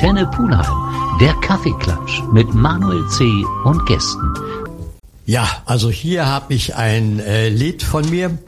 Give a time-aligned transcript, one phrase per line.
[0.00, 3.22] Antenne Pulheim, der Kaffeeklatsch mit Manuel C.
[3.64, 4.32] und Gästen.
[5.26, 8.38] Ja, also hier habe ich ein äh, Lied von mir.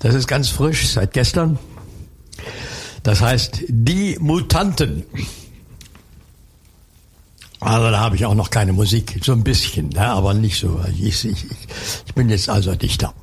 [0.00, 1.58] Das ist ganz frisch, seit gestern.
[3.02, 5.04] Das heißt Die Mutanten.
[7.58, 10.84] Also da habe ich auch noch keine Musik, so ein bisschen, ne, aber nicht so.
[11.00, 11.46] Ich, ich,
[12.06, 13.14] ich bin jetzt also Dichter.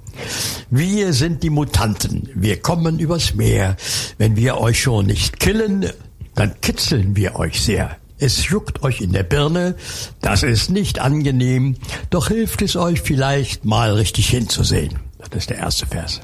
[0.72, 3.78] Wir sind die Mutanten, wir kommen übers Meer.
[4.18, 5.92] Wenn wir euch schon nicht killen,
[6.40, 7.98] dann kitzeln wir euch sehr.
[8.18, 9.76] Es juckt euch in der Birne,
[10.22, 11.76] das ist nicht angenehm,
[12.10, 15.00] doch hilft es euch vielleicht mal richtig hinzusehen.
[15.18, 16.22] Das ist der erste Vers.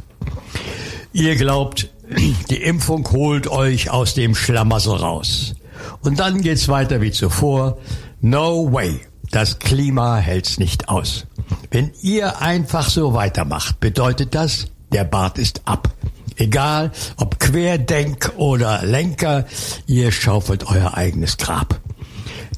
[1.11, 1.89] Ihr glaubt,
[2.49, 5.55] die Impfung holt euch aus dem Schlamassel raus.
[6.01, 7.77] Und dann geht's weiter wie zuvor.
[8.21, 9.01] No way.
[9.31, 11.25] Das Klima hält's nicht aus.
[11.71, 15.89] Wenn ihr einfach so weitermacht, bedeutet das, der Bart ist ab.
[16.37, 19.45] Egal, ob Querdenk oder Lenker,
[19.87, 21.79] ihr schaufelt euer eigenes Grab.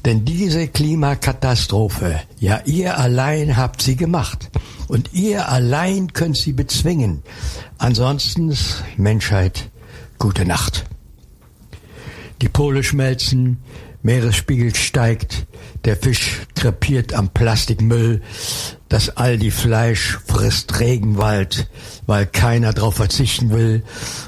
[0.04, 4.50] Denn diese Klimakatastrophe, ja, ihr allein habt sie gemacht.
[4.88, 7.22] Und ihr allein könnt sie bezwingen.
[7.76, 8.56] Ansonsten,
[8.96, 9.70] Menschheit,
[10.18, 10.86] gute Nacht.
[12.40, 13.58] Die Pole schmelzen,
[14.02, 15.46] Meeresspiegel steigt,
[15.84, 18.22] der Fisch krepiert am Plastikmüll,
[18.88, 21.68] das Aldi-Fleisch frisst Regenwald,
[22.08, 23.84] weil keiner drauf verzichten will.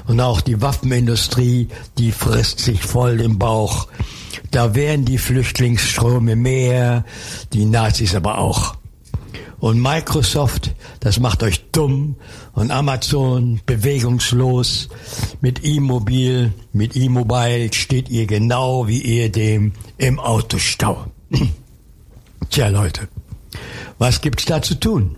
[0.07, 3.87] Und auch die Waffenindustrie, die frisst sich voll im Bauch.
[4.51, 7.03] Da wären die Flüchtlingsströme mehr,
[7.53, 8.75] die Nazis aber auch.
[9.59, 12.17] Und Microsoft, das macht euch dumm.
[12.53, 14.89] Und Amazon bewegungslos.
[15.41, 21.07] Mit E-Mobil, mit E-Mobile steht ihr genau wie ihr dem im Autostau.
[22.51, 23.07] Tja, Leute,
[23.97, 25.17] was gibt's da zu tun?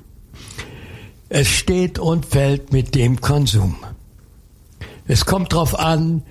[1.35, 3.75] Es steht und fällt mit dem Konsum.
[5.07, 6.21] Es kommt drauf an,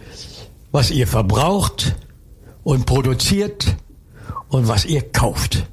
[0.71, 1.97] was ihr verbraucht
[2.63, 3.75] und produziert
[4.49, 5.67] und was ihr kauft.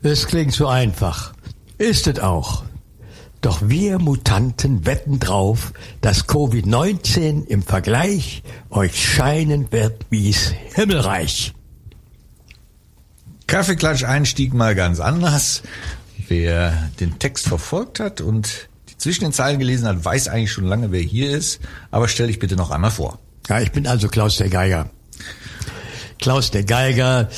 [0.00, 1.34] Es klingt so einfach.
[1.76, 2.64] Ist es auch.
[3.42, 11.52] Doch wir Mutanten wetten drauf, dass Covid-19 im Vergleich euch scheinen wird wie's Himmelreich.
[13.46, 15.62] Kaffeeklatsch-Einstieg mal ganz anders.
[16.28, 20.66] Wer den Text verfolgt hat und die zwischen den Zeilen gelesen hat, weiß eigentlich schon
[20.66, 21.60] lange, wer hier ist.
[21.90, 23.18] Aber stell dich bitte noch einmal vor.
[23.48, 24.90] Ja, ich bin also Klaus der Geiger.
[26.20, 27.28] Klaus der Geiger,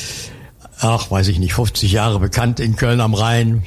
[0.81, 3.65] ach, weiß ich nicht, 50 Jahre bekannt in Köln am Rhein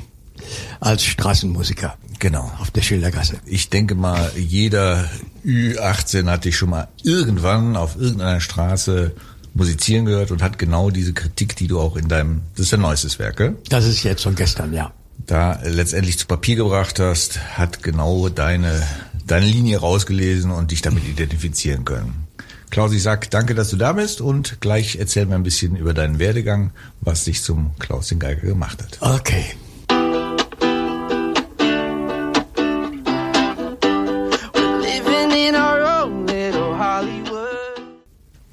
[0.80, 1.98] als Straßenmusiker.
[2.20, 2.52] Genau.
[2.60, 3.38] Auf der Schildergasse.
[3.46, 5.10] Ich denke mal, jeder
[5.46, 9.14] Ü18 hat dich schon mal irgendwann auf irgendeiner Straße
[9.54, 12.82] musizieren gehört und hat genau diese Kritik, die du auch in deinem, das ist dein
[12.82, 13.56] neuestes Werk, gell?
[13.70, 14.92] Das ist jetzt von gestern, ja.
[15.26, 18.86] Da letztendlich zu Papier gebracht hast, hat genau deine,
[19.26, 22.28] deine Linie rausgelesen und dich damit identifizieren können.
[22.70, 25.94] Klaus, ich sag danke, dass du da bist und gleich erzähl mir ein bisschen über
[25.94, 28.98] deinen Werdegang, was dich zum Klaus den Geiger gemacht hat.
[29.00, 29.46] Okay.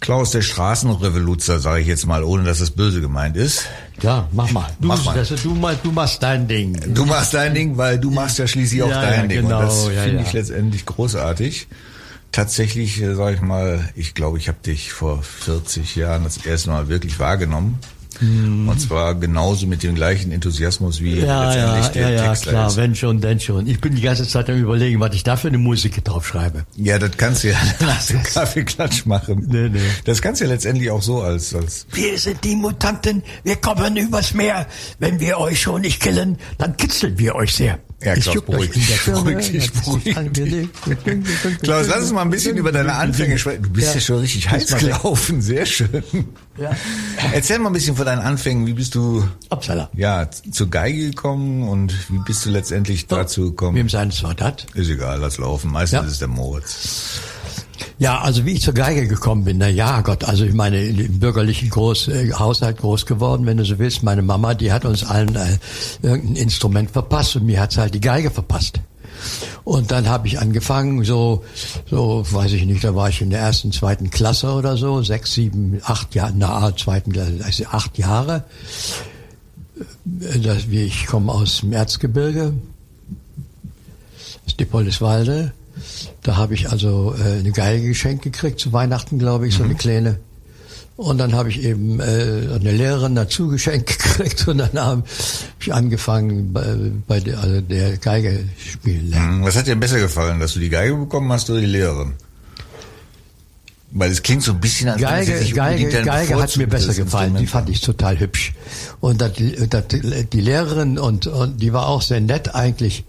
[0.01, 3.67] Klaus der Straßenrevoluzer, sage ich jetzt mal, ohne dass es böse gemeint ist.
[4.01, 4.67] Ja, mach mal.
[4.81, 5.15] Du, Mach mal.
[5.15, 6.95] Das, du, du machst dein Ding.
[6.95, 9.43] Du machst dein Ding, weil du machst ja schließlich auch Ja, dein ja, Ding.
[9.43, 11.69] genau, und das ja, finde ich letztendlich großartig.
[12.33, 16.71] Tatsächlich, äh, sage ich mal, ich glaube, ich habe dich vor 40 Jahren das erste
[16.71, 17.79] Mal wirklich wahrgenommen.
[18.21, 21.25] Und zwar genauso mit dem gleichen Enthusiasmus wie Mhm.
[21.25, 22.77] Ja, ja, letztendlich ja, der ja, Texter klar, ist.
[22.77, 23.67] wenn schon, denn schon.
[23.67, 26.65] Ich bin die ganze Zeit am überlegen, was ich da für eine Musik drauf schreibe.
[26.77, 27.89] Ja, das kannst du ja dem
[28.23, 29.47] ist- Kaffeeklatsch machen.
[29.49, 29.81] Nee, nee.
[30.05, 33.97] Das kannst du ja letztendlich auch so als, als Wir sind die Mutanten, wir kommen
[33.97, 34.67] übers Meer.
[34.99, 37.79] Wenn wir euch schon nicht killen, dann kitzeln wir euch sehr.
[38.03, 40.71] Ja, Klaus, euch beruhig dich, beruhig dich, beruhig angenehm.
[41.63, 43.63] Klaus, lass uns mal ein bisschen über deine Anfänge sprechen.
[43.65, 44.01] Du bist ja, Ja.
[44.01, 46.03] schon richtig heiß gelaufen, sehr schön.
[46.57, 46.71] Ja.
[47.33, 48.67] Erzähl mal ein bisschen von deinen Anfängen.
[48.67, 49.91] Wie bist du Upsala.
[49.95, 53.77] ja zur Geige gekommen und wie bist du letztendlich dazu gekommen?
[53.77, 54.67] Wem seines Wort hat.
[54.75, 55.71] Ist egal, lass laufen.
[55.71, 56.07] Meistens Ja.
[56.07, 57.21] ist es der Moritz.
[57.99, 61.19] Ja, also wie ich zur Geige gekommen bin, na ja, Gott, also ich meine, im
[61.19, 64.03] bürgerlichen Groß, äh, Haushalt groß geworden, wenn du so willst.
[64.03, 65.59] Meine Mama, die hat uns allen äh,
[66.03, 68.81] irgendein Instrument verpasst und mir hat's halt die Geige verpasst.
[69.65, 71.45] Und dann habe ich angefangen, so,
[71.91, 75.35] so, weiß ich nicht, da war ich in der ersten, zweiten Klasse oder so, sechs,
[75.35, 78.45] sieben, acht Jahre, na, zweiten Klasse, also acht Jahre.
[80.21, 82.55] Äh, Das, ich komme aus dem Erzgebirge,
[84.47, 85.53] aus Dippoldiswalde.
[86.23, 89.75] Da habe ich also äh, eine Geige geschenkt gekriegt zu Weihnachten, glaube ich, so eine
[89.75, 90.19] kleine.
[90.97, 95.05] Und dann habe ich eben äh, eine Lehrerin dazu geschenkt gekriegt und dann habe
[95.59, 96.75] ich angefangen bei,
[97.07, 99.39] bei der, also der Geige spielen lernen.
[99.39, 102.13] Hm, Was hat dir besser gefallen, dass du die Geige bekommen hast oder die Lehrerin?
[103.93, 107.35] Weil es klingt so ein bisschen, als Geige, es Geige, Geige hat mir besser gefallen.
[107.37, 108.53] Die fand ich total hübsch.
[109.01, 109.33] Und das,
[109.69, 109.85] das,
[110.33, 113.05] die Lehrerin und, und die war auch sehr nett eigentlich.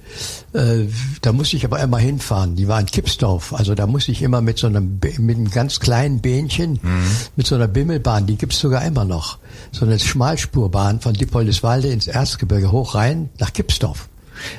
[0.53, 0.85] Äh,
[1.21, 2.55] da musste ich aber immer hinfahren.
[2.55, 3.53] Die war in Kipsdorf.
[3.53, 7.05] Also da musste ich immer mit so einem mit einem ganz kleinen Bähnchen, mhm.
[7.35, 8.25] mit so einer Bimmelbahn.
[8.25, 9.37] Die gibt's sogar immer noch.
[9.71, 14.09] So eine Schmalspurbahn von Dippoldiswalde ins Erzgebirge hoch rein nach Kipsdorf.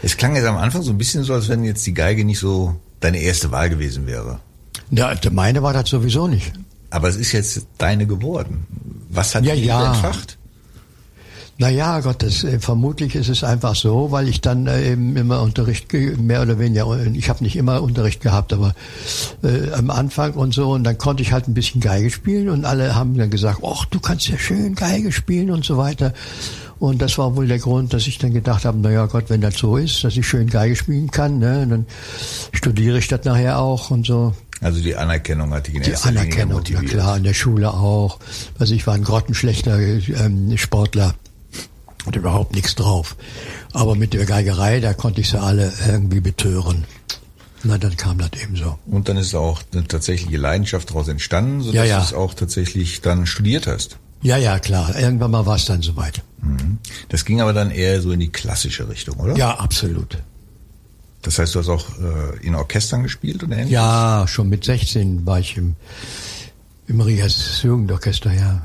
[0.03, 2.39] Es klang jetzt am Anfang so ein bisschen so, als wenn jetzt die Geige nicht
[2.39, 4.39] so deine erste Wahl gewesen wäre.
[4.91, 6.53] Ja, meine war das sowieso nicht.
[6.91, 8.67] Aber es ist jetzt deine geworden.
[9.09, 9.93] Was hat ja, die ja.
[9.95, 10.39] entfacht?
[11.59, 15.43] Naja, Gott, das, äh, vermutlich ist es einfach so, weil ich dann äh, eben immer
[15.43, 18.75] Unterricht, mehr oder weniger, ich habe nicht immer Unterricht gehabt, aber
[19.45, 22.65] äh, am Anfang und so, und dann konnte ich halt ein bisschen Geige spielen und
[22.65, 26.15] alle haben dann gesagt, ach, du kannst ja schön Geige spielen und so weiter.
[26.79, 29.55] Und das war wohl der Grund, dass ich dann gedacht habe, naja Gott, wenn das
[29.55, 31.87] so ist, dass ich schön Geige spielen kann, ne, dann
[32.53, 34.35] studiere ich das nachher auch und so.
[34.62, 36.82] Also die Anerkennung hat die in Die Anerkennung, motiviert.
[36.85, 38.19] ja klar, in der Schule auch.
[38.59, 41.14] Also ich war ein grottenschlechter ähm, Sportler.
[42.06, 43.17] Hatte überhaupt nichts drauf.
[43.73, 46.85] Aber mit der Geigerei, da konnte ich sie alle irgendwie betören.
[47.64, 48.76] Na, dann kam das eben so.
[48.87, 51.99] Und dann ist auch eine tatsächliche Leidenschaft daraus entstanden, sodass Ja, ja.
[51.99, 53.99] du es auch tatsächlich dann studiert hast.
[54.20, 54.97] Ja, ja, klar.
[54.99, 56.23] Irgendwann mal war es dann soweit.
[56.41, 56.79] Mhm.
[57.09, 59.37] Das ging aber dann eher so in die klassische Richtung, oder?
[59.37, 60.19] Ja, absolut.
[61.23, 63.73] Das heißt, du hast auch äh, in Orchestern gespielt oder ähnliches?
[63.73, 65.77] Ja, schon mit 16 war ich im,
[66.89, 68.63] im Rias Jugendorchester, ja.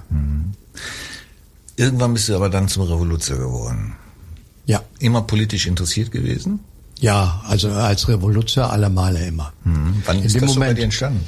[1.75, 3.95] Irgendwann bist du aber dann zum Revoluzer geworden.
[4.65, 6.59] Ja, Immer politisch interessiert gewesen?
[6.99, 9.53] ja, also als Revoluzer aller Male immer.
[9.63, 10.01] Mhm.
[10.05, 11.23] Wann In ist dem das so bei Moment- dir entstanden?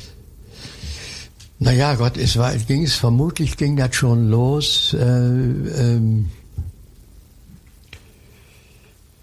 [1.59, 4.93] Naja, Gott, es war, ging es vermutlich ging das schon los.
[4.93, 6.29] Äh, ähm,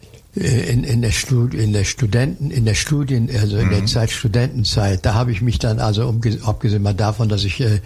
[0.03, 4.11] äh, in, in der Stud in der Studenten in der Studien also in der Zeit
[4.11, 5.05] Studentenzeit.
[5.05, 7.81] Da habe ich mich dann also abgesehen mal davon dass ich äh,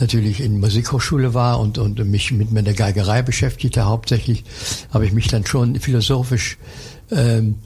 [0.00, 4.44] natürlich in Musikhochschule war und und mich mit der Geigerei beschäftigte hauptsächlich
[4.90, 6.56] habe ich mich dann schon philosophisch
[7.10, 7.56] ähm,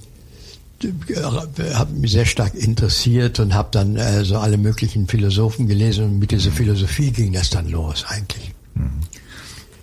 [1.73, 6.19] habe mich sehr stark interessiert und habe dann äh, so alle möglichen Philosophen gelesen und
[6.19, 8.53] mit dieser Philosophie ging das dann los eigentlich.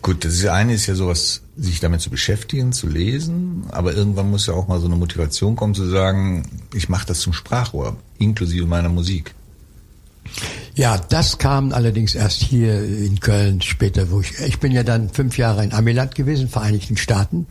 [0.03, 4.47] Gut, das eine ist ja sowas, sich damit zu beschäftigen, zu lesen, aber irgendwann muss
[4.47, 8.65] ja auch mal so eine Motivation kommen zu sagen, ich mache das zum Sprachrohr, inklusive
[8.65, 9.33] meiner Musik.
[10.75, 15.09] Ja, das kam allerdings erst hier in Köln später, wo ich, ich bin ja dann
[15.09, 17.45] fünf Jahre in Amiland gewesen, Vereinigten Staaten.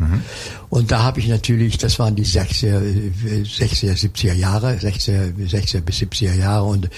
[0.71, 5.81] Und da habe ich natürlich, das waren die 60er, äh, 60er, 70er Jahre, 60er, 60er
[5.83, 6.65] bis 70er Jahre.
[6.65, 6.91] Und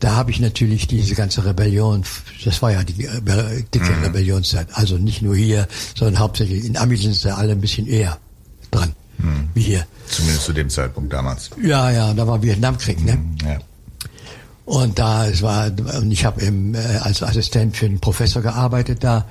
[0.00, 2.02] da habe ich natürlich diese ganze Rebellion,
[2.44, 4.66] das war ja die dicke Rebellionszeit.
[4.72, 8.18] Also nicht nur hier, sondern hauptsächlich in Amiland sind sie alle ein bisschen eher
[8.72, 8.92] dran,
[9.54, 9.86] wie hier.
[10.08, 11.50] Zumindest zu dem Zeitpunkt damals.
[11.62, 13.18] Ja, ja, da war Vietnamkrieg, ne?
[13.44, 13.58] Ja.
[14.68, 19.02] Und da es war und ich habe eben äh, als Assistent für einen Professor gearbeitet
[19.02, 19.24] da.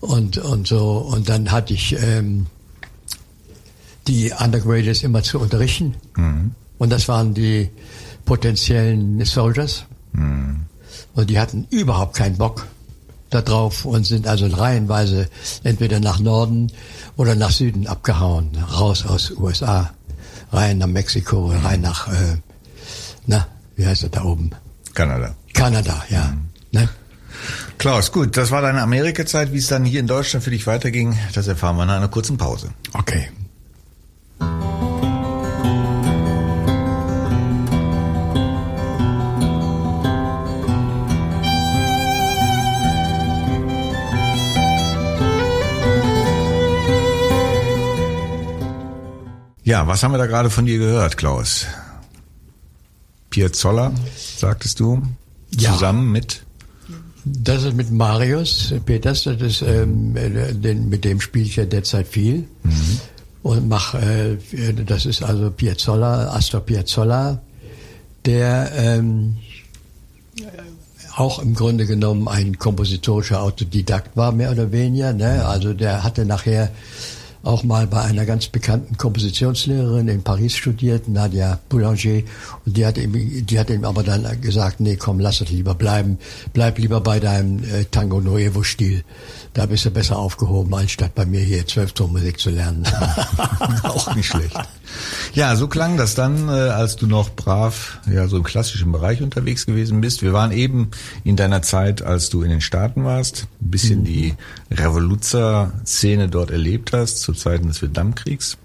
[0.00, 2.46] Und und so und dann hatte ich ähm,
[4.08, 5.94] die Undergraduates immer zu unterrichten.
[6.78, 7.70] Und das waren die
[8.24, 9.84] potenziellen Soldiers.
[11.14, 12.66] Und die hatten überhaupt keinen Bock
[13.30, 15.28] da drauf und sind also reihenweise
[15.62, 16.72] entweder nach Norden
[17.16, 19.92] oder nach Süden abgehauen, raus aus USA,
[20.50, 22.38] rein nach Mexiko, rein nach äh,
[23.26, 23.46] na,
[23.76, 24.50] wie heißt das da oben?
[24.94, 25.34] Kanada.
[25.52, 26.34] Kanada, ja.
[26.72, 26.88] Ne?
[27.78, 29.52] Klaus, gut, das war deine Amerika-Zeit.
[29.52, 32.38] Wie es dann hier in Deutschland für dich weiterging, das erfahren wir nach einer kurzen
[32.38, 32.70] Pause.
[32.94, 33.28] Okay.
[49.62, 51.66] Ja, was haben wir da gerade von dir gehört, Klaus?
[53.36, 55.02] Piazzolla, sagtest du?
[55.58, 55.74] Ja.
[55.74, 56.42] Zusammen mit?
[57.26, 61.66] Das ist mit Marius Peters, das ist, ähm, äh, den, mit dem spiele ich ja
[61.66, 62.48] derzeit viel.
[63.42, 64.38] Und mach, äh,
[64.86, 67.42] das ist also Piazzolla, Astor Piazzolla,
[68.24, 69.36] der ähm,
[71.14, 75.12] auch im Grunde genommen ein kompositorischer Autodidakt war, mehr oder weniger.
[75.12, 75.44] Ne?
[75.44, 76.70] Also der hatte nachher
[77.46, 82.22] auch mal bei einer ganz bekannten Kompositionslehrerin in Paris studiert, Nadia Boulanger,
[82.64, 85.74] und die hat ihm, die hat ihm aber dann gesagt, nee, komm, lass es lieber
[85.74, 86.18] bleiben,
[86.52, 89.04] bleib lieber bei deinem äh, Tango Nuevo Stil.
[89.54, 92.84] Da bist du besser aufgehoben, als statt bei mir hier Zwölftonmusik zu lernen.
[93.84, 94.58] Auch nicht schlecht.
[95.34, 99.22] Ja, so klang das dann, äh, als du noch brav ja so im klassischen Bereich
[99.22, 100.22] unterwegs gewesen bist.
[100.22, 100.90] Wir waren eben
[101.24, 104.34] in deiner Zeit, als du in den Staaten warst, ein bisschen die
[104.70, 108.56] Revoluzer-Szene dort erlebt hast, zu Zeiten des Vietnamkriegs.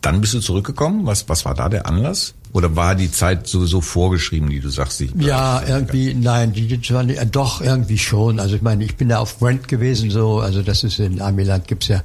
[0.00, 1.06] Dann bist du zurückgekommen.
[1.06, 2.34] Was, was war da der Anlass?
[2.52, 5.00] Oder war die Zeit sowieso vorgeschrieben, die du sagst?
[5.00, 8.40] Die Ja, irgendwie, nein, die, die waren, äh, doch, irgendwie schon.
[8.40, 11.66] Also ich meine, ich bin da auf Grant gewesen, so, also das ist in Amiland
[11.66, 12.02] gibt's ja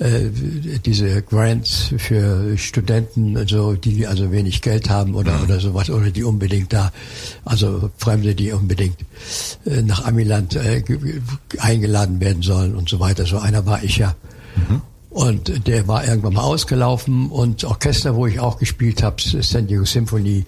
[0.00, 6.24] diese Grants für Studenten, so, die also wenig Geld haben oder, oder sowas, oder die
[6.24, 6.90] unbedingt da,
[7.44, 8.96] also Fremde, die unbedingt
[9.66, 11.20] äh, nach Amiland äh, ge-
[11.58, 13.26] eingeladen werden sollen und so weiter.
[13.26, 14.14] So einer war ich ja.
[15.10, 19.84] Und der war irgendwann mal ausgelaufen und Orchester, wo ich auch gespielt habe, San Diego
[19.84, 20.46] Symphony,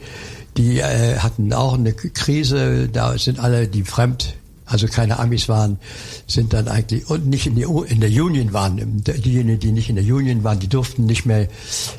[0.56, 2.88] die äh, hatten auch eine Krise.
[2.88, 4.34] Da sind alle, die fremd,
[4.72, 5.78] also keine Amis waren,
[6.26, 9.02] sind dann eigentlich und nicht in, die, in der Union waren.
[9.04, 11.48] Diejenigen, die nicht in der Union waren, die durften nicht mehr,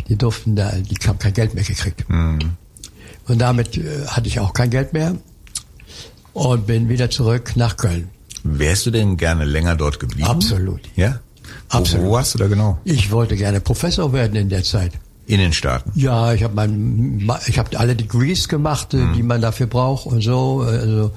[0.10, 2.06] die durften da, die haben kein Geld mehr gekriegt.
[3.28, 5.16] Und damit äh, hatte ich auch kein Geld mehr
[6.34, 8.10] und bin wieder zurück nach Köln.
[8.44, 10.28] Wärst du denn gerne länger dort geblieben?
[10.28, 10.82] Absolut.
[10.96, 11.20] Ja?
[11.70, 12.06] Absolut.
[12.06, 12.80] Wo, wo warst du da genau?
[12.84, 14.94] Ich wollte gerne Professor werden in der Zeit.
[15.26, 15.92] In den Staaten.
[15.96, 20.22] Ja, ich habe mein, ich habe alle Degrees gemacht, äh, die man dafür braucht und
[20.22, 20.66] so.
[20.68, 21.12] Also,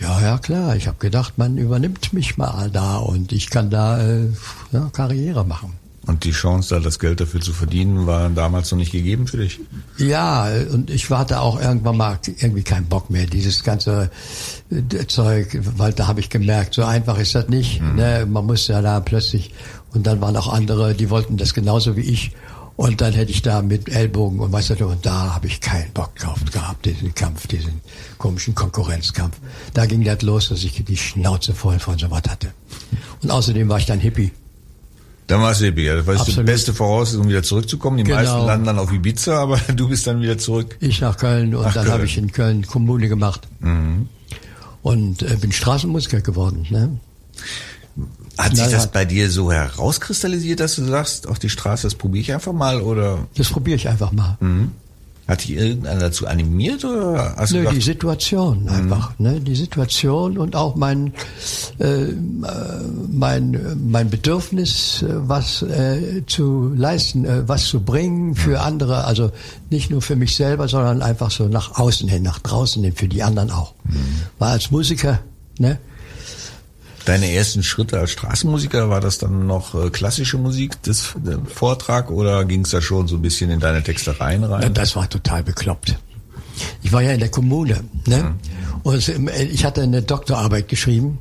[0.00, 0.76] ja, ja klar.
[0.76, 4.28] Ich habe gedacht, man übernimmt mich mal da und ich kann da äh,
[4.72, 5.74] ja, Karriere machen.
[6.08, 9.36] Und die Chance, da das Geld dafür zu verdienen, war damals noch nicht gegeben für
[9.36, 9.60] dich?
[9.98, 14.10] Ja, und ich hatte auch irgendwann mal irgendwie keinen Bock mehr, dieses ganze
[14.70, 17.82] äh, Zeug, weil da habe ich gemerkt, so einfach ist das nicht.
[17.82, 18.26] Ne?
[18.26, 19.52] Man muss ja da plötzlich,
[19.92, 22.32] und dann waren auch andere, die wollten das genauso wie ich.
[22.78, 25.90] Und dann hätte ich da mit Ellbogen und weißt du, und da habe ich keinen
[25.92, 27.80] Bock drauf gehabt, diesen Kampf, diesen
[28.18, 29.36] komischen Konkurrenzkampf.
[29.74, 32.52] Da ging das los, dass ich die Schnauze voll von so was hatte.
[33.20, 34.30] Und außerdem war ich dann Hippie.
[35.26, 35.82] Dann war es Hippie.
[35.86, 35.96] ja.
[35.96, 36.46] Das war die Absolut.
[36.46, 37.96] beste Voraussetzung, um wieder zurückzukommen.
[37.98, 38.16] Die Genau.
[38.16, 40.76] meisten landen dann auf Ibiza, aber du bist dann wieder zurück.
[40.78, 43.48] Ich nach Köln und Nach dann habe ich in Köln Kommune gemacht.
[44.82, 46.64] Und äh, bin Straßenmusiker geworden.
[46.70, 46.96] Ne?
[48.38, 52.22] Hat sich das bei dir so herauskristallisiert, dass du sagst, auf die Straße, das probiere
[52.22, 52.80] ich einfach mal?
[52.80, 54.38] Oder Das probiere ich einfach mal.
[55.26, 56.84] hat dich irgendeiner dazu animiert?
[56.84, 59.40] Oder hast Nö, die gedacht, Situation einfach, ne?
[59.40, 61.12] Die Situation und auch mein
[61.78, 62.06] äh,
[63.10, 69.30] mein mein Bedürfnis, äh, was äh, zu leisten, äh, was zu bringen für andere, also
[69.68, 73.08] nicht nur für mich selber, sondern einfach so nach außen hin, nach draußen hin, für
[73.08, 73.74] die anderen auch.
[74.38, 75.18] War als Musiker,
[75.58, 75.78] ne?
[77.08, 82.10] Deine ersten Schritte als Straßenmusiker, war das dann noch äh, klassische Musik, das der Vortrag,
[82.10, 84.74] oder ging es da schon so ein bisschen in deine Textereien rein?
[84.74, 85.96] das war total bekloppt.
[86.82, 88.34] Ich war ja in der Kommune, ne?
[88.82, 91.18] Und ich hatte eine Doktorarbeit geschrieben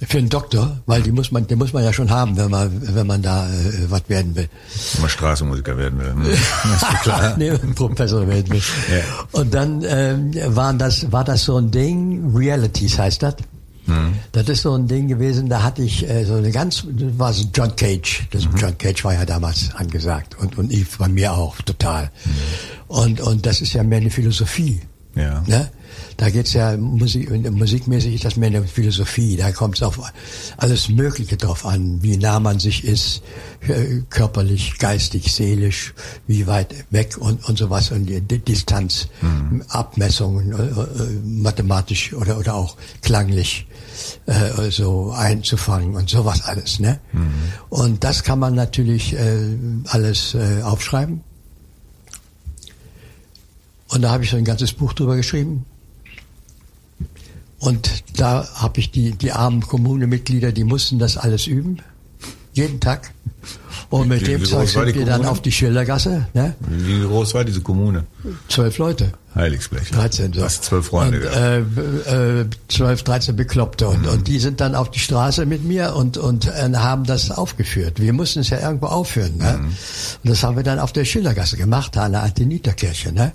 [0.00, 2.94] für einen Doktor, weil die muss man, den muss man ja schon haben, wenn man,
[2.94, 4.48] wenn man da äh, was werden will.
[4.94, 6.12] Wenn man Straßenmusiker werden will.
[6.12, 6.24] Hm.
[6.24, 7.36] Das ist klar.
[7.36, 8.62] nee, Professor werden will.
[8.90, 9.00] Ja.
[9.32, 13.36] Und dann ähm, waren das, war das so ein Ding, Realities heißt das.
[14.32, 17.32] Das ist so ein Ding gewesen, da hatte ich äh, so eine ganz, das war
[17.32, 18.26] so John Cage.
[18.30, 22.10] Das, John Cage war ja damals angesagt und, und Eve bei mir auch, total.
[22.86, 24.80] Und, und das ist ja mehr eine Philosophie.
[25.14, 25.42] Ja.
[25.46, 25.70] Ne?
[26.16, 29.36] Da geht's ja Musik, musikmäßig ist das mehr eine Philosophie.
[29.36, 30.00] Da kommt es auf
[30.56, 33.22] alles Mögliche drauf an, wie nah man sich ist,
[33.66, 35.94] äh, körperlich, geistig, seelisch,
[36.26, 39.08] wie weit weg und, und sowas und die Distanz,
[39.68, 43.66] Abmessungen, äh, äh, mathematisch oder oder auch klanglich
[44.26, 46.78] äh, so einzufangen und sowas alles.
[46.80, 47.00] Ne?
[47.68, 51.22] Und das kann man natürlich äh, alles äh, aufschreiben.
[53.88, 55.64] Und da habe ich so ein ganzes Buch drüber geschrieben.
[57.58, 61.78] Und da habe ich die, die armen Kommunemitglieder, die mussten das alles üben.
[62.58, 63.12] Jeden Tag.
[63.90, 65.30] Und mit dem Zeug sind die wir dann Kommune?
[65.30, 66.26] auf die Schildergasse.
[66.34, 66.54] Ne?
[66.60, 68.04] Wie groß war diese Kommune?
[68.48, 69.12] Zwölf Leute.
[69.34, 69.90] Heiligsblech.
[69.90, 70.42] 13 so.
[70.42, 74.90] Hast zwölf Freunde und, äh, äh, 12, 13 Bekloppte und, und die sind dann auf
[74.90, 78.00] die Straße mit mir und, und äh, haben das aufgeführt.
[78.00, 79.38] Wir mussten es ja irgendwo aufführen.
[79.38, 79.60] Ne?
[80.24, 83.12] Und das haben wir dann auf der Schildergasse gemacht, an der Anteniterkirche.
[83.12, 83.32] Ne?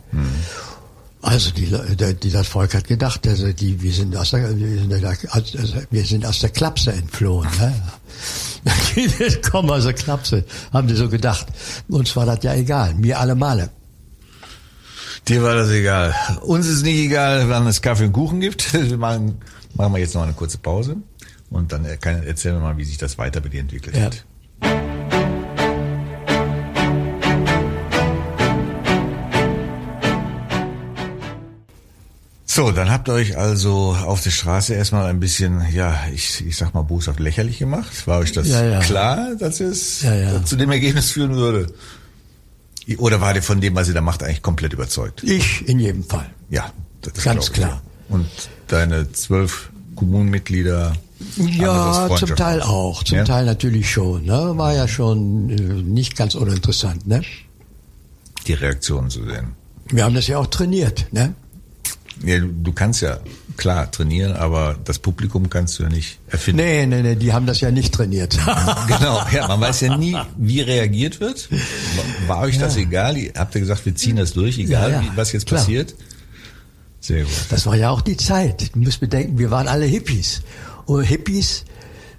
[1.25, 4.77] Also die, Le- die, das Volk hat gedacht, also die, wir sind aus der, wir
[4.77, 7.47] sind, da- also wir sind aus der Klapse entflohen.
[7.59, 7.73] Ne?
[9.51, 11.47] Komm aus der Klapse, haben die so gedacht.
[11.87, 13.69] Uns war das ja egal, mir alle Male.
[15.27, 16.13] Dir war das egal.
[16.41, 18.73] Uns ist nicht egal, wann es Kaffee und Kuchen gibt.
[18.89, 19.37] Wir machen,
[19.75, 20.97] machen wir jetzt noch eine kurze Pause
[21.49, 24.03] und dann kann, erzählen wir mal, wie sich das weiter bei dir entwickelt Ja.
[24.03, 24.25] hat.
[32.55, 36.55] So, dann habt ihr euch also auf der Straße erstmal ein bisschen, ja, ich, ich
[36.55, 38.05] sag mal boshaft lächerlich gemacht.
[38.05, 38.79] War euch das Ja, ja.
[38.79, 41.73] klar, dass es Ja, zu dem Ergebnis führen würde?
[42.99, 45.23] Oder war der von dem, was ihr da macht, eigentlich komplett überzeugt?
[45.23, 46.29] Ich in jedem Fall.
[46.51, 47.81] Ja, das Ganz klar.
[48.09, 48.27] Und
[48.67, 50.93] deine zwölf Kommunenmitglieder?
[51.37, 53.01] Ja, zum Teil auch.
[53.03, 53.23] Zum Ja?
[53.23, 54.25] Teil natürlich schon.
[54.25, 54.53] Ne?
[54.57, 57.07] War ja schon äh, nicht ganz uninteressant.
[57.07, 57.23] Ne?
[58.45, 59.55] die Reaktionen zu sehen.
[59.89, 61.33] Wir haben das ja auch trainiert, ne?
[62.23, 63.19] Ja, du, du kannst ja
[63.57, 66.63] klar trainieren, aber das Publikum kannst du ja nicht erfinden.
[66.63, 68.37] Nee, nee, nee, die haben das ja nicht trainiert.
[68.87, 71.49] genau, ja, man weiß ja nie, wie reagiert wird.
[72.27, 73.17] War euch das egal?
[73.35, 75.59] Habt ihr gesagt, wir ziehen das durch, egal Ja, ja, was jetzt klar.
[75.59, 75.95] passiert?
[76.99, 77.33] Sehr gut.
[77.49, 78.73] Das war ja auch die Zeit.
[78.73, 80.41] Du musst bedenken, wir waren alle Hippies.
[80.85, 81.65] Und Hippies,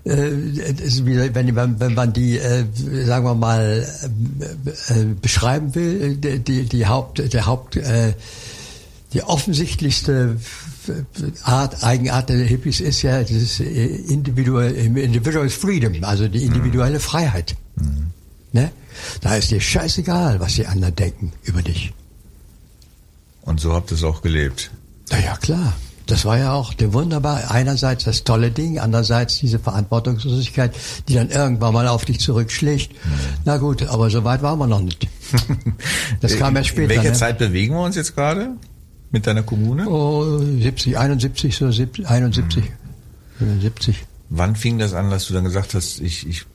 [0.05, 2.65] äh, wenn, man die, äh,
[3.05, 3.89] sagen wir mal,
[4.89, 7.79] äh, beschreiben will, die, die, Haupt, der Haupt,
[9.15, 10.37] die offensichtlichste
[11.45, 17.57] Art, Eigenart der Hippies ist ja dieses äh, individuelle, individual freedom, also die individuelle Freiheit.
[18.53, 18.71] Ne?
[19.21, 21.93] Da ist dir scheißegal, was die anderen denken über dich.
[23.43, 24.71] Und so habt ihr es auch gelebt.
[25.11, 25.75] Na ja, klar.
[26.07, 30.75] Das war ja auch der wunderbar, einerseits das tolle Ding, andererseits diese Verantwortungslosigkeit,
[31.09, 32.95] die dann irgendwann mal auf dich zurückschlägt.
[33.47, 35.09] Na gut, aber so weit waren wir noch nicht.
[36.21, 36.91] Das kam In später.
[36.91, 37.13] welcher ne?
[37.13, 38.51] Zeit bewegen wir uns jetzt gerade?
[39.15, 39.89] Mit deiner Kommune?
[39.89, 42.65] Oh, 70, 71, so 70, 71,
[43.39, 44.05] 71.
[44.29, 46.47] Wann fing das an, dass du dann gesagt hast, ich, ich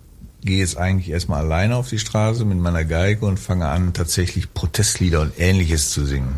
[0.43, 4.53] gehe jetzt eigentlich erstmal alleine auf die Straße mit meiner Geige und fange an, tatsächlich
[4.53, 6.35] Protestlieder und ähnliches zu singen?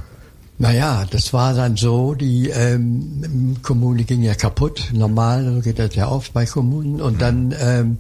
[0.60, 5.96] Naja, das war dann so, die ähm, Kommune ging ja kaputt, normal, so geht das
[5.96, 7.01] ja oft bei Kommunen.
[7.01, 7.98] Und dann ähm,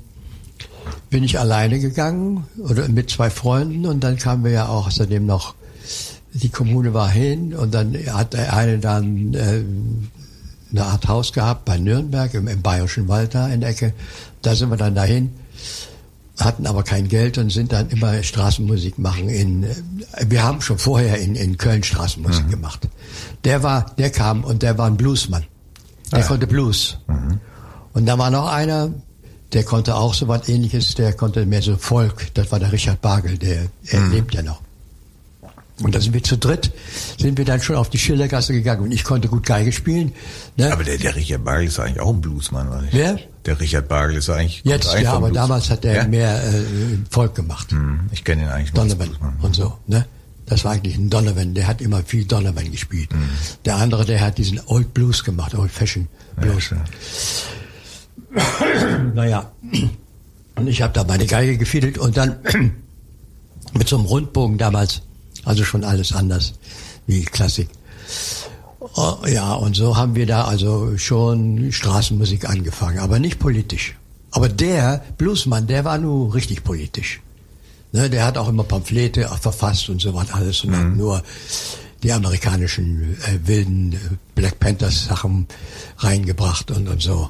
[1.09, 5.25] bin ich alleine gegangen oder mit zwei Freunden und dann kamen wir ja auch außerdem
[5.25, 5.55] noch,
[6.33, 9.63] die Kommune war hin und dann hat der eine dann äh,
[10.71, 13.93] eine Art Haus gehabt bei Nürnberg im, im Bayerischen Wald da in der Ecke.
[14.41, 15.31] Da sind wir dann dahin
[16.43, 19.75] hatten aber kein Geld und sind dann immer Straßenmusik machen in äh,
[20.27, 22.87] wir haben schon vorher in, in Köln Straßenmusik gemacht.
[23.43, 25.45] Der war, der kam und der war ein Bluesmann.
[26.11, 26.97] Der konnte Blues.
[27.93, 28.91] Und da war noch einer,
[29.53, 33.01] der konnte auch so was ähnliches, der konnte mehr so Volk, das war der Richard
[33.01, 34.61] Bagel, der er lebt ja noch.
[35.83, 36.71] Und da sind wir zu dritt,
[37.19, 40.11] sind wir dann schon auf die Schildergasse gegangen und ich konnte gut Geige spielen.
[40.57, 40.71] Ne?
[40.71, 42.93] Aber der, der Richard Bagel ist eigentlich auch ein Bluesmann, oder nicht?
[42.93, 43.17] Wer?
[43.45, 44.61] Der Richard Bagel ist eigentlich.
[44.63, 45.35] Jetzt, eigentlich ja, aber Blues.
[45.41, 46.07] damals hat er Ja?
[46.07, 46.63] mehr äh,
[47.09, 47.71] Volk gemacht.
[47.71, 49.09] Hm, Ich kenne ihn eigentlich nur Donovan
[49.41, 50.05] und so, ne?
[50.45, 53.13] Das war eigentlich ein Donovan, der hat immer viel Donovan gespielt.
[53.13, 53.29] Mhm.
[53.65, 56.63] Der andere, der hat diesen Old Blues gemacht, Old Fashion Ja, Blues.
[56.63, 56.81] schön.
[59.13, 59.51] naja,
[60.55, 62.35] und ich habe da meine Geige gefiedelt und dann
[63.73, 65.01] mit so einem Rundbogen damals,
[65.45, 66.53] also schon alles anders
[67.07, 67.69] wie Klassik.
[68.95, 73.95] Oh, Ja, und so haben wir da also schon Straßenmusik angefangen, aber nicht politisch.
[74.31, 77.21] Aber der Bluesmann, der war nur richtig politisch.
[77.91, 81.21] Ne, der hat auch immer Pamphlete verfasst und so was alles und hat nur
[82.03, 85.47] die amerikanischen äh, wilden Black Panthers Sachen
[85.97, 87.29] reingebracht und, und so.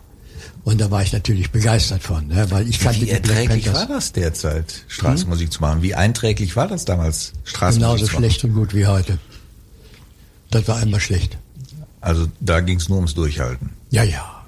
[0.64, 3.88] Und da war ich natürlich begeistert von, ne, weil ich kannte Wie Black Panthers war
[3.88, 5.82] das derzeit, Straßenmusik zu machen?
[5.82, 8.24] Wie einträglich war das damals, Straßenmusik genauso zu machen?
[8.24, 9.18] schlecht und gut wie heute.
[10.52, 11.38] Das war immer schlecht.
[12.00, 13.72] Also da ging es nur ums Durchhalten.
[13.90, 14.44] Ja, ja.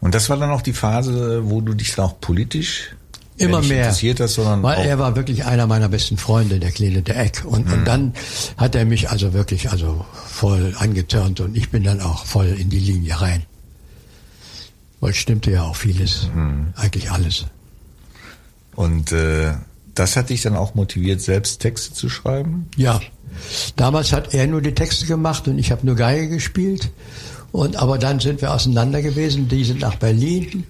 [0.00, 2.94] Und das war dann auch die Phase, wo du dich dann auch politisch
[3.38, 3.78] Immer mehr.
[3.84, 7.44] interessiert hast, sondern Weil er war wirklich einer meiner besten Freunde, der kleine der Eck.
[7.44, 7.72] Und, Mhm.
[7.72, 8.14] und dann
[8.56, 12.68] hat er mich also wirklich also voll angetörnt und ich bin dann auch voll in
[12.68, 13.42] die Linie rein.
[15.02, 16.72] Weil stimmte ja auch vieles, Mhm.
[16.76, 17.44] eigentlich alles.
[18.76, 19.52] und äh,
[19.94, 22.66] das hat dich dann auch motiviert, selbst Texte zu schreiben?
[22.76, 22.98] Ja,
[23.76, 26.90] damals hat er nur die Texte gemacht und ich habe nur Geige gespielt.
[27.50, 29.48] Und aber dann sind wir auseinander gewesen.
[29.48, 30.64] Die sind nach Berlin.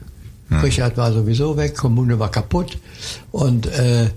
[0.50, 2.76] Richard war sowieso weg, Kommune war kaputt
[3.30, 4.10] und äh, äh,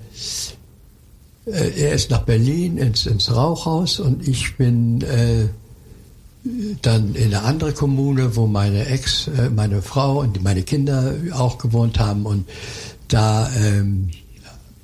[1.46, 5.48] er ist nach Berlin ins, ins Rauchhaus und ich bin äh,
[6.82, 11.58] dann in eine andere Kommune, wo meine Ex, äh, meine Frau und meine Kinder auch
[11.58, 12.48] gewohnt haben und
[13.08, 14.12] da ähm,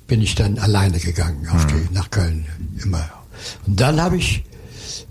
[0.06, 2.46] bin ich dann alleine gegangen die, nach Köln
[2.82, 3.08] immer.
[3.66, 4.44] Und dann habe ich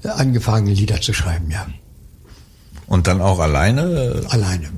[0.04, 1.68] angefangen Lieder zu schreiben, ja,
[2.88, 4.70] Und dann auch alleine alleine.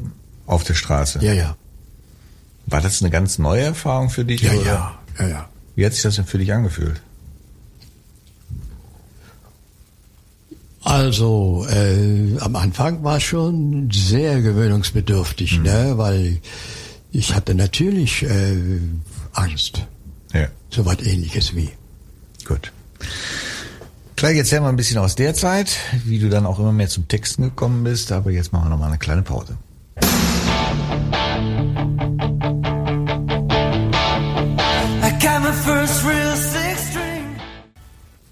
[0.45, 1.19] auf der Straße?
[1.21, 1.55] Ja, ja,
[2.67, 4.41] War das eine ganz neue Erfahrung für dich?
[4.41, 4.65] ja, oder?
[4.65, 5.49] ja, ja, ja.
[5.75, 7.01] Wie hat sich das denn für dich angefühlt?
[10.83, 16.39] Also äh, am Anfang war es schon sehr gewöhnungsbedürftig, ne, weil
[17.11, 18.57] ich hatte natürlich äh,
[19.33, 19.85] Angst,
[20.33, 21.69] Ja, so was Ähnliches wie.
[22.45, 22.71] gut.
[24.15, 27.07] Gleich erzähl mal ein bisschen aus der Zeit, wie du dann auch immer mehr zum
[27.07, 29.57] Texten gekommen bist, aber jetzt machen wir noch mal eine kleine Pause.
[32.21, 32.32] I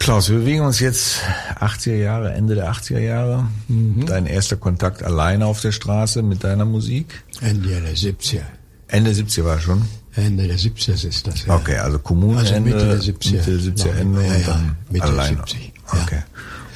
[0.01, 1.19] Klaus, wir bewegen uns jetzt
[1.59, 3.47] 80er Jahre, Ende der 80er Jahre.
[3.67, 7.23] Dein erster Kontakt alleine auf der Straße mit deiner Musik.
[7.39, 8.41] Ende der 70er.
[8.87, 9.83] Ende 70er war schon.
[10.15, 11.45] Ende der 70er ist das.
[11.45, 11.55] Ja.
[11.55, 13.31] Okay, also Kommune Also Ende, Mitte der 70er.
[13.31, 15.37] Mitte der 70er Ende Ja, und ja, dann Mitte der alleine.
[15.37, 16.01] 70, ja.
[16.01, 16.23] Okay.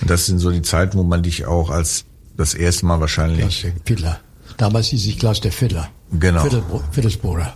[0.02, 2.06] Und das sind so die Zeiten, wo man dich auch als
[2.38, 3.40] das erste Mal wahrscheinlich.
[3.40, 4.20] Klaus der Fiddler.
[4.58, 5.90] Damals hieß ich Klaus der Fiddler.
[6.12, 6.46] Genau.
[6.92, 7.56] Fiddlesbruder.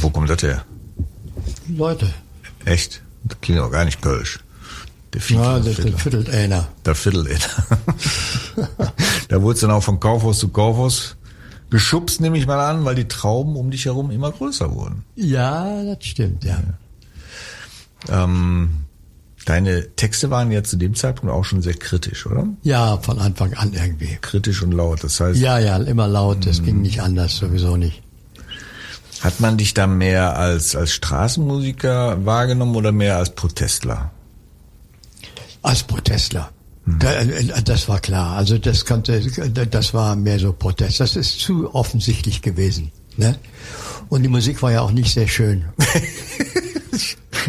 [0.00, 0.64] Wo kommt das her?
[1.66, 2.08] Leute.
[2.64, 3.02] Echt?
[3.24, 4.38] Das klingt auch gar nicht kölsch.
[5.12, 5.92] Der Fiedler, Ja, der das, Fiddler.
[5.92, 6.68] das fiddelt einer.
[6.84, 7.24] Der Fiddle.
[9.28, 11.16] da wurde es dann auch von Kaufhaus zu Kaufhaus
[11.70, 15.04] geschubst, nehme ich mal an, weil die Trauben um dich herum immer größer wurden.
[15.16, 16.58] Ja, das stimmt, ja.
[18.08, 18.70] Ähm,
[19.46, 22.46] deine Texte waren ja zu dem Zeitpunkt auch schon sehr kritisch, oder?
[22.62, 24.18] Ja, von Anfang an irgendwie.
[24.20, 25.02] Kritisch und laut.
[25.04, 26.64] Das heißt, Ja, ja, immer laut, das Mhm.
[26.66, 28.02] ging nicht anders, sowieso nicht.
[29.22, 34.12] hat man dich da mehr als, als Straßenmusiker wahrgenommen oder mehr als Protestler?
[35.62, 36.50] Als Protestler.
[36.86, 38.36] Da, äh, das war klar.
[38.36, 41.00] Also das konnte, das war mehr so Protest.
[41.00, 42.90] Das ist zu offensichtlich gewesen.
[43.16, 43.36] Ne?
[44.08, 45.64] Und die Musik war ja auch nicht sehr schön.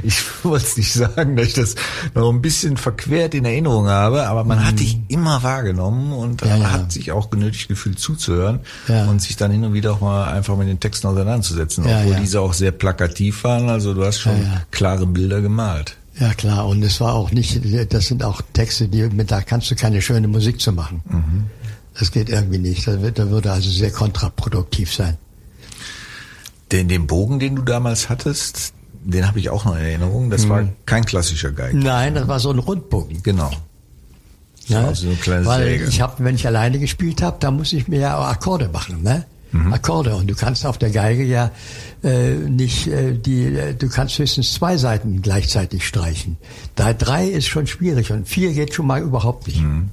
[0.04, 1.76] Ich wollte es nicht sagen, dass ich das
[2.16, 6.48] noch ein bisschen verquert in Erinnerung habe, aber man hat dich immer wahrgenommen und Mhm.
[6.48, 6.72] Ja, man ja.
[6.72, 9.06] hat sich auch genötigt gefühlt zuzuhören Ja.
[9.10, 12.40] und sich dann hin und wieder auch mal einfach mit den Texten auseinanderzusetzen, obwohl diese
[12.40, 13.70] auch sehr plakativ waren.
[13.70, 15.98] Also du hast schon klare Bilder gemalt.
[16.20, 17.62] Ja klar, und es war auch nicht,
[17.94, 21.02] das sind auch Texte, die mit da kannst du keine schöne Musik zu machen.
[21.10, 21.46] Mhm.
[21.98, 22.88] Das geht irgendwie nicht.
[22.88, 25.18] Das, wird, das würde also sehr kontraproduktiv sein.
[26.72, 30.30] Den, den Bogen, den du damals hattest, den habe ich auch noch in Erinnerung.
[30.30, 31.74] Das war kein klassischer Geig.
[31.74, 33.24] Nein, das war so ein Rundbogen.
[33.24, 33.52] Genau.
[34.70, 34.84] Ne?
[34.84, 35.86] war so eine kleine Weil Säge.
[35.86, 39.04] ich habe, wenn ich alleine gespielt habe, da muss ich mir ja auch Akkorde machen,
[39.04, 39.26] ne?
[39.52, 39.74] Mhm.
[39.74, 41.52] Akkorde und du kannst auf der Geige ja
[42.04, 46.38] äh, nicht äh, die, äh, du kannst höchstens zwei Seiten gleichzeitig streichen.
[46.76, 49.62] Da drei ist schon schwierig und vier geht schon mal überhaupt nicht.
[49.62, 49.90] Mhm.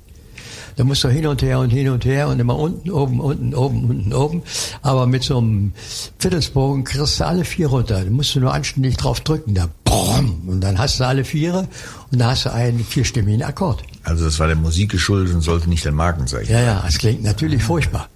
[0.79, 3.53] Da musst du hin und her und hin und her und immer unten, oben, unten,
[3.53, 4.43] oben, unten, oben.
[4.81, 5.73] Aber mit so einem
[6.21, 8.05] Viertelsbogen kriegst du alle vier runter.
[8.05, 9.55] Da musst du nur anständig drauf drücken.
[9.55, 11.67] Da, brumm, und dann hast du alle Viere
[12.13, 13.83] und da hast du einen vierstimmigen Akkord.
[14.05, 16.53] Also das war der Musik geschuldet und sollte nicht der Markenzeichen.
[16.53, 18.09] Ja, ja, es klingt natürlich furchtbar.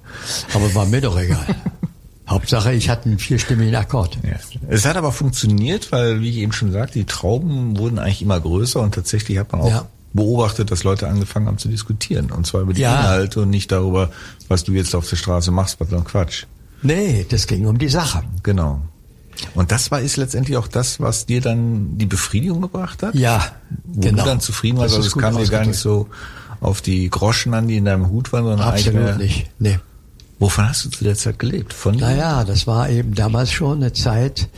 [0.55, 1.45] Aber war mir doch egal.
[2.29, 4.17] Hauptsache, ich hatte einen vierstimmigen Akkord.
[4.23, 4.37] Ja.
[4.69, 8.41] Es hat aber funktioniert, weil, wie ich eben schon sagte, die Trauben wurden eigentlich immer
[8.41, 9.87] größer und tatsächlich hat man auch Ja.
[10.13, 12.31] beobachtet, dass Leute angefangen haben zu diskutieren.
[12.31, 13.01] Und zwar über die Ja.
[13.01, 14.11] Inhalte und nicht darüber,
[14.49, 16.45] was du jetzt auf der Straße machst, was dann Quatsch.
[16.83, 18.23] Nee, das ging um die Sache.
[18.43, 18.81] Genau.
[19.55, 23.15] Und das war ist letztendlich auch das, was dir dann die Befriedigung gebracht hat?
[23.15, 23.53] Ja,
[23.85, 24.23] Wo genau.
[24.23, 26.09] du dann zufrieden warst, also es kam dir gar nicht so
[26.61, 29.51] auf die Groschen an, die in deinem Hut waren, sondern eigentlich Absolut mehr, nicht.
[29.59, 29.79] Nee.
[30.43, 31.73] Wovon hast du zu der Zeit gelebt?
[31.73, 34.49] Von Naja, das war eben damals schon eine Zeit,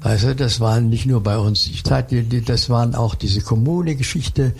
[0.00, 2.06] weißt du, das waren nicht nur bei uns die Zeit,
[2.48, 4.54] das waren auch diese Kommune-Geschichte,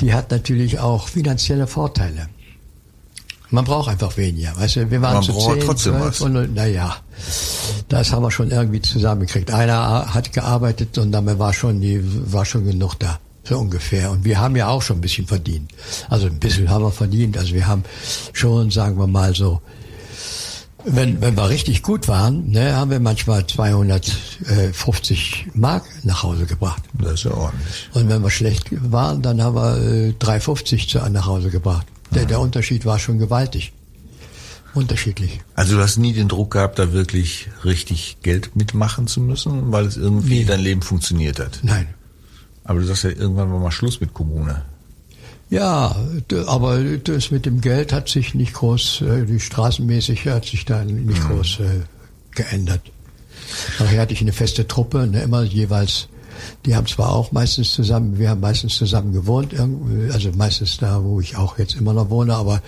[0.00, 2.28] die hat natürlich auch finanzielle Vorteile.
[3.50, 6.20] Man braucht einfach weniger, weißt du, wir waren Man zu braucht zehn, trotzdem zwölf was.
[6.20, 6.98] und naja,
[7.88, 9.50] das haben wir schon irgendwie zusammengekriegt.
[9.50, 12.00] Einer hat gearbeitet und damit war schon die,
[12.32, 13.18] war schon genug da.
[13.42, 14.12] So ungefähr.
[14.12, 15.72] Und wir haben ja auch schon ein bisschen verdient.
[16.08, 17.38] Also ein bisschen haben wir verdient.
[17.38, 17.82] Also wir haben
[18.32, 19.60] schon, sagen wir mal so,
[20.86, 26.82] wenn, wenn wir richtig gut waren, ne, haben wir manchmal 250 Mark nach Hause gebracht.
[26.94, 27.88] Das ist ja ordentlich.
[27.94, 31.86] Und wenn wir schlecht waren, dann haben wir äh, 350 zu, nach Hause gebracht.
[32.12, 33.72] Der, der Unterschied war schon gewaltig.
[34.74, 35.40] Unterschiedlich.
[35.54, 39.86] Also du hast nie den Druck gehabt, da wirklich richtig Geld mitmachen zu müssen, weil
[39.86, 40.44] es irgendwie Nee.
[40.44, 41.60] dein Leben funktioniert hat.
[41.62, 41.88] Nein.
[42.64, 44.62] Aber du sagst ja, irgendwann war mal Schluss mit Kommune.
[45.48, 45.94] Ja,
[46.46, 50.84] aber das mit dem Geld hat sich nicht groß, äh, die straßenmäßig hat sich da
[50.84, 51.82] nicht groß äh,
[52.32, 52.80] geändert.
[53.78, 56.08] Nachher hatte ich eine feste Truppe, ne, immer jeweils,
[56.64, 59.54] die haben zwar auch meistens zusammen, wir haben meistens zusammen gewohnt,
[60.12, 62.60] also meistens da, wo ich auch jetzt immer noch wohne, aber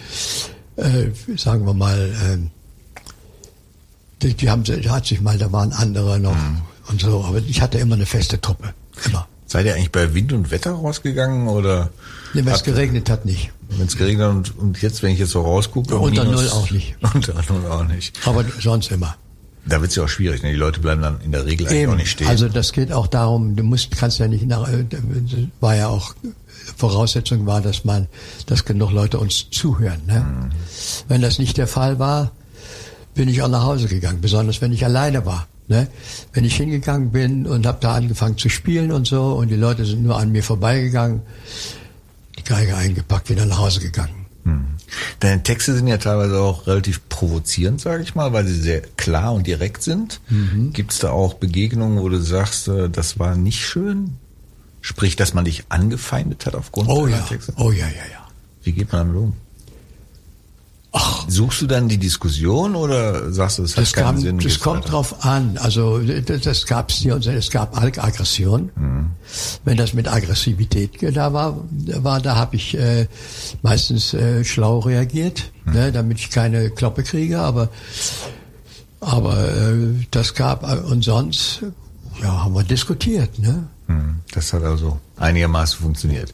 [0.76, 2.38] äh, sagen wir mal, äh,
[4.22, 6.36] die, die haben, da hat sich mal, da waren andere noch
[6.88, 8.72] und so, aber ich hatte immer eine feste Truppe,
[9.04, 9.26] immer.
[9.48, 11.90] Seid ihr eigentlich bei Wind und Wetter rausgegangen oder
[12.34, 13.50] Wenn es geregnet hat, nicht.
[13.70, 16.50] wenn es geregnet hat und, und jetzt, wenn ich jetzt so rausgucke, Unter minus- Null
[16.50, 16.94] auch nicht.
[17.14, 18.16] Unter Null auch nicht.
[18.26, 19.16] Aber sonst immer.
[19.66, 20.50] Da wird's ja auch schwierig, ne?
[20.50, 22.28] Die Leute bleiben dann in der Regel eigentlich auch nicht stehen.
[22.28, 24.84] Also das geht auch darum, du musst, kannst ja nicht nach, äh,
[25.60, 26.14] war ja auch
[26.76, 28.06] Voraussetzung war, dass man,
[28.46, 30.00] dass genug Leute uns zuhören.
[30.06, 30.20] Ne?
[30.20, 30.50] Mhm.
[31.08, 32.30] Wenn das nicht der Fall war,
[33.14, 35.46] bin ich auch nach Hause gegangen, besonders wenn ich alleine war.
[35.68, 35.86] Ne?
[36.32, 39.84] Wenn ich hingegangen bin und habe da angefangen zu spielen und so und die Leute
[39.84, 41.20] sind nur an mir vorbeigegangen,
[42.38, 44.26] die Geige eingepackt, wieder nach Hause gegangen.
[45.20, 49.34] Deine Texte sind ja teilweise auch relativ provozierend, sage ich mal, weil sie sehr klar
[49.34, 50.20] und direkt sind.
[50.30, 50.72] Mhm.
[50.72, 54.16] Gibt's da auch Begegnungen, wo du sagst, äh, das war nicht schön?
[54.80, 57.52] Sprich, dass man dich angefeindet hat aufgrund Oh deiner ja, Texte?
[57.58, 58.26] oh ja, ja, ja.
[58.62, 59.32] Wie geht man damit um?
[61.28, 64.36] Suchst du dann die Diskussion oder sagst du, das hat Das, keinen kam, Sinn?
[64.38, 64.90] das geht's kommt weiter?
[64.90, 65.58] drauf an.
[65.58, 68.70] Also das, das gab es hier und es gab Ag- Aggression.
[68.76, 69.10] Mhm.
[69.64, 73.06] Wenn das mit Aggressivität da war, war da habe ich äh,
[73.62, 75.72] meistens äh, schlau reagiert, Mhm.
[75.72, 77.38] ne, damit ich keine Kloppe kriege.
[77.40, 77.68] Aber
[79.00, 81.62] aber äh, das gab äh, und sonst
[82.22, 83.38] ja haben wir diskutiert.
[83.38, 83.68] Ne?
[83.88, 86.32] Hm, Das hat also einigermaßen funktioniert.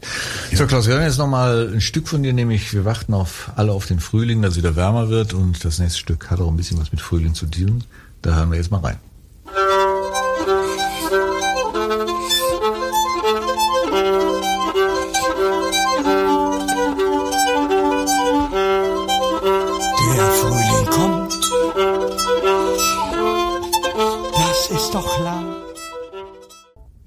[0.52, 3.72] So, Klaus, wir hören jetzt nochmal ein Stück von dir, nämlich wir warten auf alle
[3.72, 6.56] auf den Frühling, dass es wieder wärmer wird und das nächste Stück hat auch ein
[6.56, 7.84] bisschen was mit Frühling zu tun.
[8.22, 8.98] Da hören wir jetzt mal rein.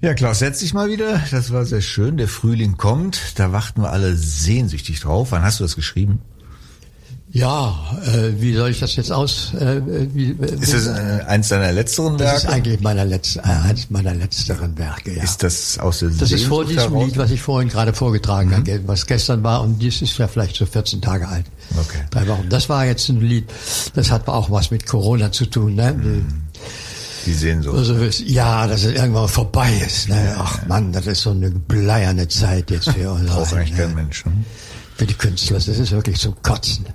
[0.00, 1.20] Ja, Klaus, setz dich mal wieder.
[1.32, 2.16] Das war sehr schön.
[2.18, 3.38] Der Frühling kommt.
[3.38, 5.32] Da warten wir alle sehnsüchtig drauf.
[5.32, 6.20] Wann hast du das geschrieben?
[7.30, 9.52] Ja, äh, wie soll ich das jetzt aus?
[9.52, 9.82] Äh,
[10.14, 12.56] wie, Ist das äh, eins deiner letzteren das ist Werke?
[12.56, 15.14] eigentlich meiner letzten, äh, eines meiner letzteren Werke.
[15.14, 15.22] Ja.
[15.24, 17.04] Ist das aus der Das ist vor diesem heraus?
[17.04, 20.56] Lied, was ich vorhin gerade vorgetragen habe, was gestern war und dies ist ja vielleicht
[20.56, 21.44] so 14 Tage alt.
[21.78, 21.98] Okay.
[22.10, 22.48] Drei Wochen.
[22.48, 23.44] Das war jetzt ein Lied,
[23.94, 25.74] das hat auch was mit Corona zu tun.
[25.74, 26.22] Ne?
[27.28, 27.76] Die Sehnsucht.
[27.76, 30.08] Also, ja, dass es irgendwann vorbei ist.
[30.08, 30.34] Ne?
[30.38, 33.28] Ach Mann, das ist so eine bleierne Zeit jetzt für uns.
[33.28, 33.76] Braucht eigentlich ne?
[33.76, 34.24] kein Mensch.
[34.24, 34.32] Ne?
[34.96, 36.86] Für die Künstler, das ist wirklich zum Kotzen.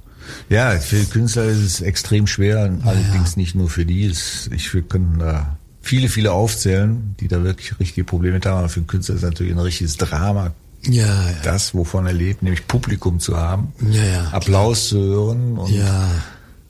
[0.50, 4.08] Ja, für die Künstler ist es extrem schwer, allerdings nicht nur für die.
[4.52, 8.58] Ich, wir könnten da viele, viele aufzählen, die da wirklich richtige Probleme mit haben.
[8.58, 10.52] Aber für den Künstler ist es natürlich ein richtiges Drama,
[10.88, 11.36] Ja, ja.
[11.44, 14.24] das, wovon er lebt, nämlich Publikum zu haben, Ja, ja.
[14.32, 16.10] Applaus zu hören und Ja.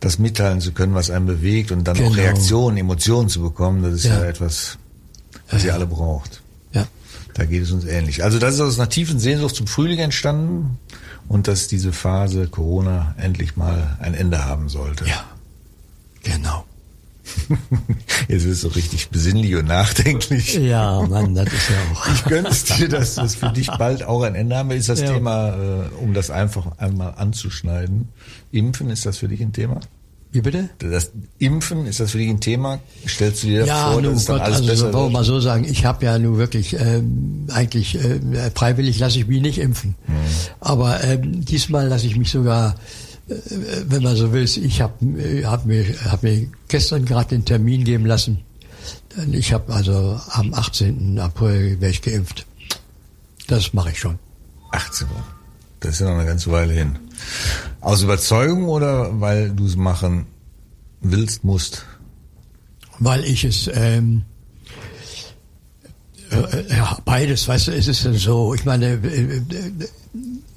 [0.04, 2.14] Das mitteilen zu können, was einen bewegt und dann auch Genau.
[2.14, 3.82] Reaktionen, Emotionen zu bekommen.
[3.84, 4.26] Das ist ja, Ja.
[4.26, 4.78] etwas,
[5.50, 6.42] was ihr alle braucht.
[6.74, 6.86] ja.
[7.36, 8.24] Da geht es uns ähnlich.
[8.24, 10.78] Also das ist aus einer tiefen Sehnsucht zum Frühling entstanden
[11.28, 15.06] und dass diese Phase Corona endlich mal ein Ende haben sollte.
[15.08, 15.24] Ja,
[16.24, 16.64] genau.
[18.34, 20.56] Jetzt wirst du richtig besinnlich und nachdenklich.
[20.56, 22.08] Ja, Mann, das ist ja auch.
[22.16, 24.80] Ich gönn's dir, dass das für dich bald auch ein Ende haben wird.
[24.80, 25.14] Ist das Ja.
[25.14, 28.10] Thema, äh, um das einfach einmal anzuschneiden,
[28.52, 29.80] Impfen, ist das für dich ein Thema?
[30.32, 30.70] Wie bitte?
[30.80, 32.80] Das Impfen, ist das für dich ein Thema?
[33.08, 35.12] Stellst du dir Ja, vor, dass es dann Gott, alles also besser so, wird?
[35.12, 38.20] mal so sagen, ich habe ja nun wirklich ähm, eigentlich äh,
[38.56, 39.94] freiwillig lasse ich mich nicht impfen.
[40.08, 40.14] Mhm.
[40.60, 42.76] Aber ähm, diesmal lasse ich mich sogar, äh,
[43.28, 48.06] wenn man so will, ich habe hab mir, hab mir gestern gerade den Termin geben
[48.06, 48.40] lassen.
[49.32, 51.20] Ich habe also am 18.
[51.20, 52.46] April wäre ich geimpft.
[53.48, 54.20] Das mache ich schon.
[54.72, 55.24] 18 Uhr.
[55.80, 56.98] Das ist ja noch eine ganze Weile hin.
[57.82, 60.26] Aus Überzeugung oder weil du es machen
[61.02, 61.86] willst, musst?
[63.00, 64.24] weil ich es ähm,
[66.32, 68.54] äh, ja beides, weißt du, es ist so.
[68.54, 69.88] Ich meine, äh, äh, äh,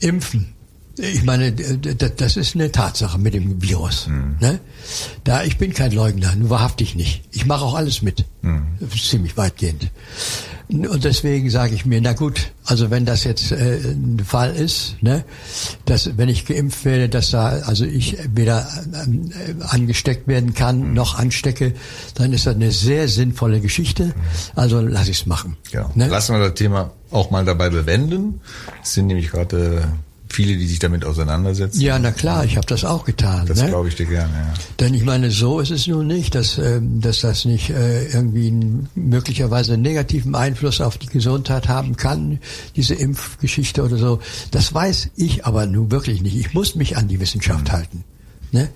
[0.00, 0.52] impfen.
[0.98, 4.08] Ich meine, das ist eine Tatsache mit dem Virus.
[4.40, 4.60] Ne?
[5.24, 7.22] Da ich bin kein Leugner, wahrhaftig nicht.
[7.32, 8.24] Ich mache auch alles mit,
[8.96, 9.90] ziemlich weitgehend.
[10.68, 14.96] Und deswegen sage ich mir, na gut, also wenn das jetzt äh, ein Fall ist,
[15.00, 15.24] ne,
[15.84, 18.66] dass wenn ich geimpft werde, dass da also ich weder
[19.04, 21.74] ähm, äh, angesteckt werden kann noch anstecke,
[22.16, 24.12] dann ist das eine sehr sinnvolle Geschichte.
[24.56, 25.56] Also lass ich es machen.
[25.70, 25.90] Genau.
[25.94, 26.08] Ne?
[26.08, 28.40] Lassen wir das Thema auch mal dabei bewenden.
[28.82, 29.86] Es sind nämlich gerade äh,
[30.36, 31.80] viele, die sich damit auseinandersetzen.
[31.80, 33.46] Ja, na klar, ich habe das auch getan.
[33.46, 33.68] Das ne?
[33.68, 34.54] glaube ich dir gerne, ja.
[34.78, 38.48] Denn ich meine, so ist es nun nicht, dass, ähm, dass das nicht äh, irgendwie
[38.48, 42.38] einen, möglicherweise einen negativen Einfluss auf die Gesundheit haben kann,
[42.76, 44.20] diese Impfgeschichte oder so.
[44.50, 46.36] Das weiß ich aber nun wirklich nicht.
[46.36, 48.04] Ich muss mich an die Wissenschaft halten.
[48.52, 48.68] Ne?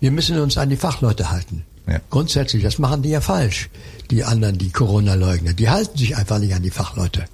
[0.00, 1.64] Wir müssen uns an die Fachleute halten.
[1.88, 2.00] Ja.
[2.10, 3.70] Grundsätzlich, das machen die ja falsch.
[4.10, 7.24] Die anderen, die Corona-Leugner, die halten sich einfach nicht an die Fachleute.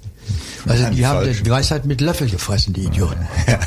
[0.67, 3.27] Also die haben die Weisheit mit Löffel gefressen, die Idioten.
[3.47, 3.59] Ja.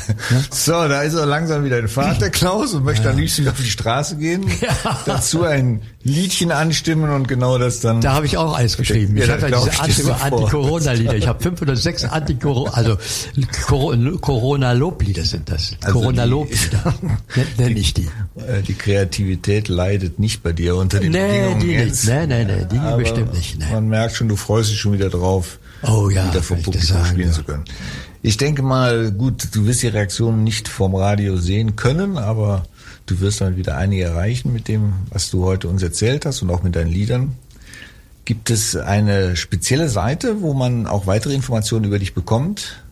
[0.49, 3.57] So, da ist er langsam wieder in Fahrt, der Klaus, und möchte am liebsten auf
[3.57, 4.99] die Straße gehen, Ja.
[5.05, 8.01] dazu ein Liedchen anstimmen und genau das dann.
[8.01, 9.15] Da habe ich auch eins geschrieben.
[9.17, 10.35] Ja, ich habe ja diese Anti-.
[10.35, 11.15] Anti-Corona-Lieder.
[11.15, 12.97] Ich habe fünf oder sechs Anti-Corona, also
[13.67, 15.73] Coro- Corona-Loblieder sind das.
[15.83, 16.93] Also Corona-Loblieder
[17.57, 18.07] nenne ich die.
[18.37, 22.05] Äh, Die Kreativität leidet nicht bei dir unter den Nee, Bedingungen die jetzt.
[22.05, 22.15] nicht.
[22.27, 23.59] Nee, nee, nee, die Aber bestimmt nicht.
[23.59, 23.65] Nee.
[23.71, 27.05] Man merkt schon, du freust dich schon wieder drauf, Oh ja, wieder vor Publikum sagen,
[27.05, 27.33] spielen ja.
[27.33, 27.65] zu können.
[28.21, 32.63] Ich denke mal, gut, du wirst die Reaktionen nicht vom Radio sehen können, aber
[33.05, 36.49] du wirst dann wieder einige erreichen mit dem, was du heute uns erzählt hast und
[36.49, 37.35] auch mit deinen Liedern.
[38.25, 42.83] Gibt es eine spezielle Seite, wo man auch weitere Informationen über dich bekommt?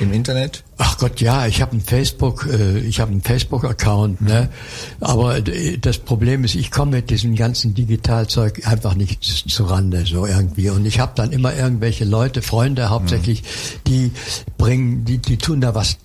[0.00, 0.62] Im Internet?
[0.78, 4.48] Ach Gott, ja, ich habe einen Facebook, äh, ich habe einen Facebook-Account, ne?
[5.00, 10.04] Aber d- das Problem ist, ich komme mit diesem ganzen Digitalzeug einfach nicht zu Rande
[10.06, 10.70] so irgendwie.
[10.70, 13.42] Und ich habe dann immer irgendwelche Leute, Freunde hauptsächlich,
[13.86, 14.12] die
[14.58, 15.96] bringen, die, die tun da was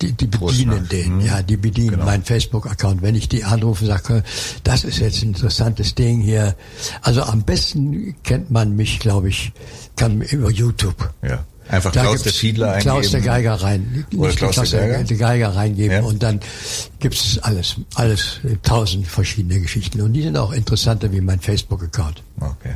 [0.00, 1.20] die, die bedienen den, Mhm.
[1.26, 2.04] ja, die bedienen Genau.
[2.06, 3.02] meinen Facebook-Account.
[3.02, 4.24] Wenn ich die anrufe, sage,
[4.64, 6.56] das ist jetzt ein interessantes Ding hier.
[7.02, 9.52] Also am besten kennt man mich, glaube ich,
[9.94, 11.12] kann über YouTube.
[11.22, 11.44] Ja.
[11.72, 13.34] Einfach Klaus der gibt's Fiedler Klaus der eingeben.
[13.34, 14.06] Geiger rein.
[14.14, 15.04] Oder Nicht Klaus der Geiger?
[15.04, 16.02] der Geiger reingeben Ja.
[16.02, 16.38] und dann
[17.00, 20.02] gibt es alles, alles, tausend verschiedene Geschichten.
[20.02, 22.22] Und die sind auch interessanter wie mein Facebook-Account.
[22.40, 22.74] Okay.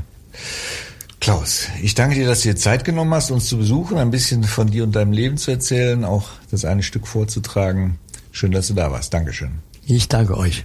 [1.21, 4.45] Klaus, ich danke dir, dass du dir Zeit genommen hast, uns zu besuchen, ein bisschen
[4.45, 7.99] von dir und deinem Leben zu erzählen, auch das eine Stück vorzutragen.
[8.33, 9.13] Schön, dass du da warst.
[9.13, 9.51] Dankeschön.
[9.87, 10.65] Ich danke euch.